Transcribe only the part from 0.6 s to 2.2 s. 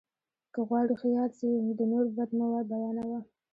غواړې ښه یاد سې، د نور